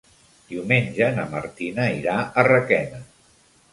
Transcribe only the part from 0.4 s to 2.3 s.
Diumenge na Martina irà